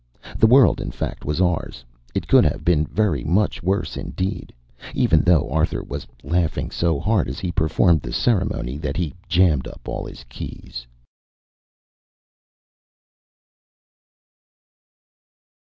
[0.35, 1.85] The world, in fact, was ours.
[2.15, 4.51] It could have been very much worse indeed,
[4.95, 9.67] even though Arthur was laughing so hard as he performed the ceremony that he jammed
[9.67, 10.87] up all his keys.